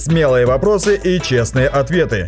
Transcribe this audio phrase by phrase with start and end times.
[0.00, 2.26] Смелые вопросы и честные ответы.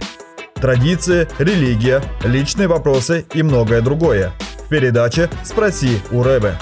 [0.56, 4.32] Традиции, религия, личные вопросы и многое другое.
[4.66, 6.58] В передаче «Спроси у Рэбе».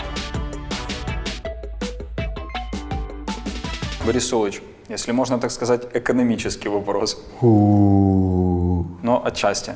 [4.07, 7.21] Борис Улыч, если можно так сказать, экономический вопрос.
[7.43, 9.75] Но отчасти.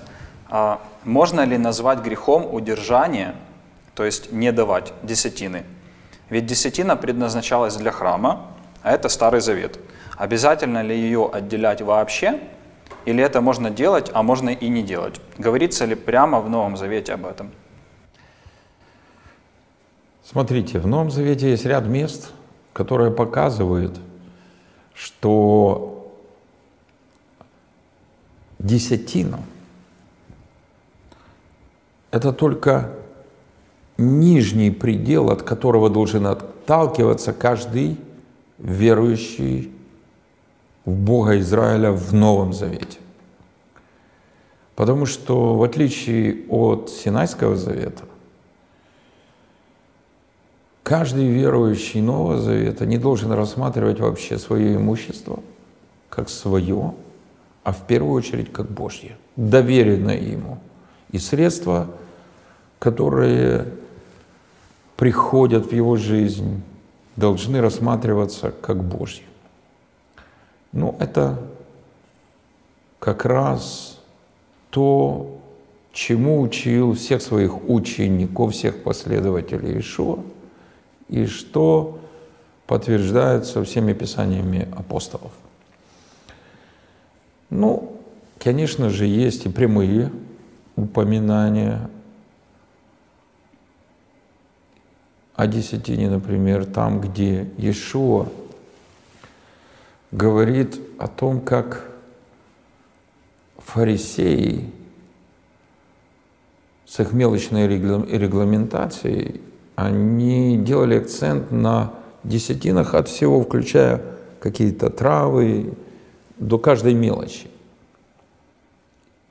[0.48, 3.34] А можно ли назвать грехом удержание,
[3.96, 5.64] то есть не давать десятины?
[6.30, 8.53] Ведь десятина предназначалась для храма,
[8.84, 9.80] а это Старый Завет.
[10.16, 12.38] Обязательно ли ее отделять вообще,
[13.06, 15.20] или это можно делать, а можно и не делать?
[15.38, 17.50] Говорится ли прямо в Новом Завете об этом?
[20.22, 22.30] Смотрите, в Новом Завете есть ряд мест,
[22.72, 23.98] которые показывают,
[24.94, 26.12] что
[28.58, 29.40] десятина–
[32.10, 32.90] это только
[33.96, 37.98] нижний предел, от которого должен отталкиваться каждый
[38.64, 39.70] верующий
[40.84, 42.98] в Бога Израиля в Новом Завете.
[44.74, 48.04] Потому что в отличие от Синайского Завета,
[50.82, 55.40] каждый верующий Нового Завета не должен рассматривать вообще свое имущество
[56.08, 56.94] как свое,
[57.64, 60.58] а в первую очередь как Божье, доверенное ему.
[61.12, 61.88] И средства,
[62.78, 63.66] которые
[64.96, 66.62] приходят в его жизнь,
[67.16, 69.24] должны рассматриваться как Божьи.
[70.72, 71.40] Ну, это
[72.98, 74.00] как раз
[74.70, 75.38] то,
[75.92, 80.18] чему учил всех своих учеников, всех последователей Ишуа,
[81.08, 82.00] и что
[82.66, 85.32] подтверждается всеми писаниями апостолов.
[87.50, 87.92] Ну,
[88.38, 90.10] конечно же, есть и прямые
[90.76, 91.88] упоминания
[95.34, 98.28] о десятине, например, там, где Иешуа
[100.12, 101.90] говорит о том, как
[103.58, 104.70] фарисеи
[106.86, 109.40] с их мелочной регламентацией,
[109.74, 111.92] они делали акцент на
[112.22, 114.02] десятинах от всего, включая
[114.38, 115.74] какие-то травы,
[116.38, 117.48] до каждой мелочи.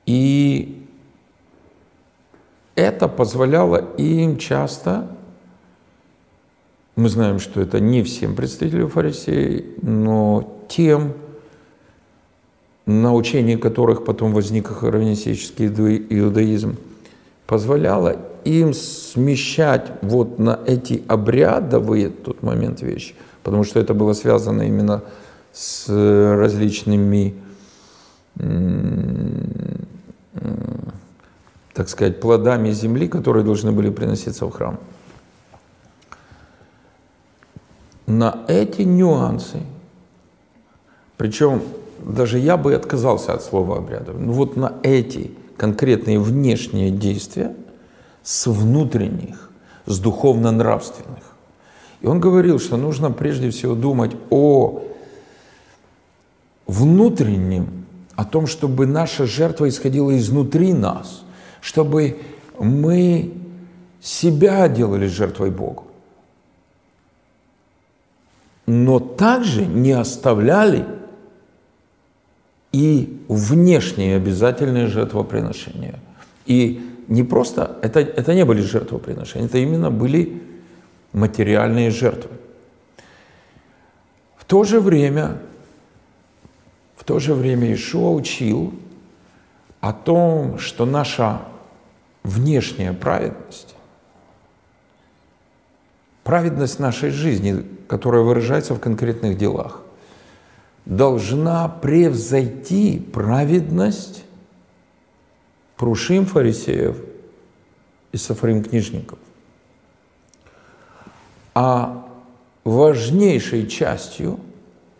[0.06, 0.86] И
[2.74, 5.08] это позволяло им часто
[6.96, 11.14] мы знаем, что это не всем представителям фарисеев, но тем,
[12.86, 16.76] на учении которых потом возник хронистический иудаизм,
[17.46, 24.62] позволяло им смещать вот на эти обрядовые тот момент вещи, потому что это было связано
[24.62, 25.02] именно
[25.52, 27.34] с различными,
[31.72, 34.78] так сказать, плодами земли, которые должны были приноситься в храм.
[38.06, 39.60] На эти нюансы,
[41.16, 41.62] причем
[42.04, 47.54] даже я бы отказался от слова обряда, но вот на эти конкретные внешние действия
[48.22, 49.50] с внутренних,
[49.86, 51.22] с духовно-нравственных.
[52.00, 54.82] И он говорил, что нужно прежде всего думать о
[56.66, 61.22] внутреннем, о том, чтобы наша жертва исходила изнутри нас,
[61.60, 62.18] чтобы
[62.58, 63.32] мы
[64.00, 65.84] себя делали жертвой Богу
[68.66, 70.86] но также не оставляли
[72.72, 76.00] и внешние обязательные жертвоприношения.
[76.46, 80.42] И не просто, это, это не были жертвоприношения, это именно были
[81.12, 82.30] материальные жертвы.
[84.36, 85.38] В то же время,
[86.96, 88.74] в то же время Ишуа учил
[89.80, 91.42] о том, что наша
[92.22, 93.73] внешняя праведность
[96.24, 99.82] праведность нашей жизни, которая выражается в конкретных делах,
[100.86, 104.24] должна превзойти праведность
[105.76, 106.96] прушим фарисеев
[108.12, 109.18] и сафарим книжников.
[111.54, 112.08] А
[112.64, 114.40] важнейшей частью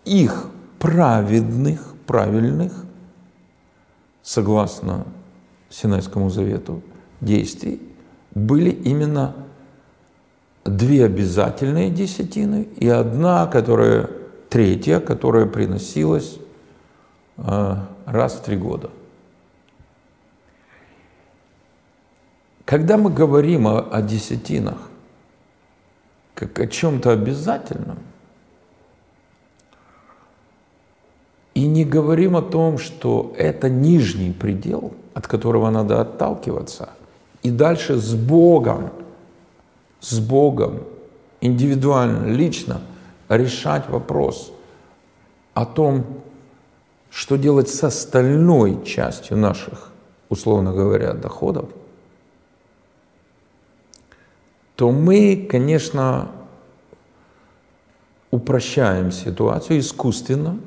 [0.04, 2.84] их праведных, правильных,
[4.22, 5.06] согласно
[5.70, 6.82] Синайскому завету,
[7.20, 7.80] действий
[8.34, 9.34] были именно
[10.64, 14.08] две обязательные десятины и одна, которая
[14.48, 16.38] третья, которая приносилась
[17.36, 17.76] э,
[18.06, 18.90] раз в три года.
[22.64, 24.78] Когда мы говорим о, о десятинах,
[26.34, 27.98] как о чем-то обязательном,
[31.52, 36.88] и не говорим о том, что это нижний предел, от которого надо отталкиваться,
[37.42, 38.90] и дальше с Богом–
[40.04, 40.82] с Богом,
[41.40, 42.82] индивидуально, лично
[43.28, 44.52] решать вопрос
[45.54, 46.04] о том,
[47.10, 49.90] что делать с остальной частью наших,
[50.28, 51.70] условно говоря, доходов,
[54.76, 56.30] то мы, конечно,
[58.30, 60.58] упрощаем ситуацию искусственно,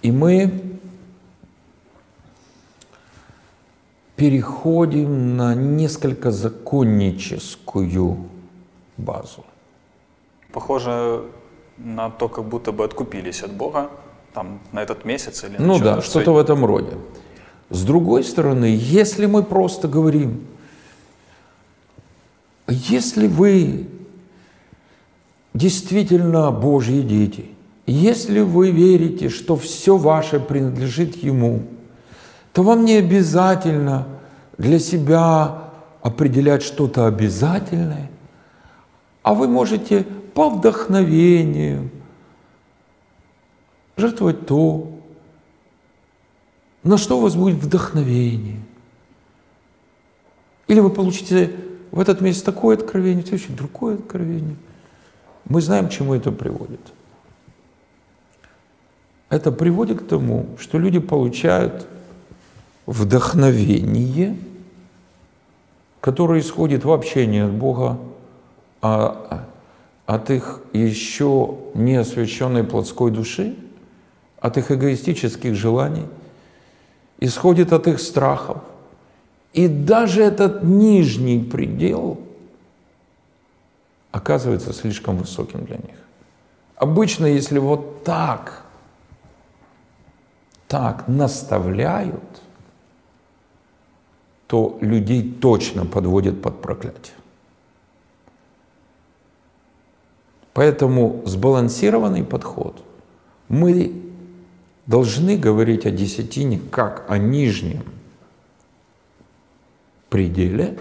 [0.00, 0.78] и мы
[4.16, 8.28] переходим на несколько законническую
[8.98, 9.44] базу.
[10.52, 11.22] Похоже
[11.78, 13.90] на то, как будто бы откупились от Бога
[14.34, 16.92] там, на этот месяц или Ну да, что-то в этом роде.
[17.70, 20.46] С другой стороны, если мы просто говорим,
[22.66, 23.86] если вы
[25.54, 27.46] действительно Божьи дети,
[27.86, 31.62] если вы верите, что все ваше принадлежит Ему,
[32.52, 34.06] то вам не обязательно
[34.58, 35.70] для себя
[36.02, 38.10] определять что-то обязательное,
[39.28, 41.90] а вы можете по вдохновению
[43.98, 44.90] жертвовать то,
[46.82, 48.62] на что у вас будет вдохновение.
[50.66, 51.54] Или вы получите
[51.90, 54.56] в этот месяц такое откровение, в следующий другое откровение.
[55.44, 56.80] Мы знаем, к чему это приводит.
[59.28, 61.86] Это приводит к тому, что люди получают
[62.86, 64.38] вдохновение,
[66.00, 67.98] которое исходит вообще не от Бога,
[68.80, 69.46] а
[70.06, 73.56] от их еще не освященной плотской души,
[74.40, 76.06] от их эгоистических желаний,
[77.20, 78.62] исходит от их страхов.
[79.52, 82.20] И даже этот нижний предел
[84.12, 85.96] оказывается слишком высоким для них.
[86.76, 88.62] Обычно, если вот так,
[90.68, 92.42] так наставляют,
[94.46, 97.17] то людей точно подводят под проклятие.
[100.58, 102.82] Поэтому сбалансированный подход.
[103.48, 103.92] Мы
[104.86, 107.84] должны говорить о десятине как о нижнем
[110.08, 110.76] пределе.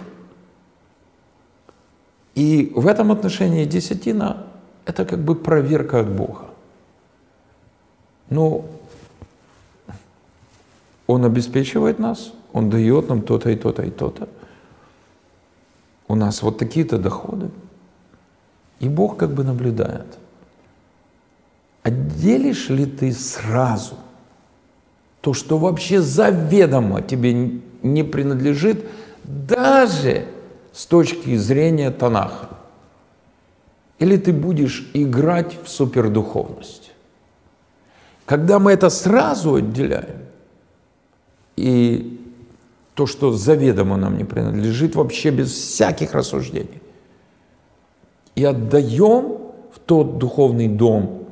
[2.34, 4.48] И в этом отношении десятина–
[4.88, 6.46] это как бы проверка от Бога.
[8.32, 8.66] Ну,
[11.06, 14.28] Он обеспечивает нас, Он дает нам то-то и то-то и то-то.
[16.08, 17.52] У нас вот такие-то доходы–
[18.80, 20.06] и Бог как бы наблюдает.
[21.84, 23.96] Отделишь ли ты сразу
[25.22, 28.86] то, что вообще заведомо тебе не принадлежит,
[29.24, 30.26] даже
[30.74, 32.50] с точки зрения Танаха?
[34.00, 36.92] Или ты будешь играть в супердуховность?
[38.26, 40.20] Когда мы это сразу отделяем,
[41.56, 42.22] и
[42.94, 46.82] то, что заведомо нам не принадлежит, вообще без всяких рассуждений,
[48.38, 49.40] и отдаем
[49.74, 51.28] в тот духовный дом,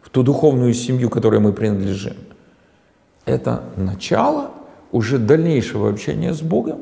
[0.00, 2.14] в ту духовную семью, которой мы принадлежим.
[3.26, 4.50] Это начало
[4.90, 6.80] уже дальнейшего общения с Богом,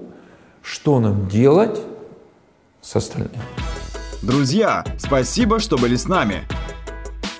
[0.62, 1.80] что нам делать
[2.80, 3.32] с остальным.
[4.22, 6.42] Друзья, спасибо, что были с нами.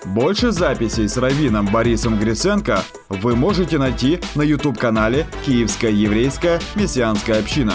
[0.04, 7.74] Больше записей с раввином Борисом Гриценко вы можете найти на YouTube-канале «Киевская еврейская мессианская община».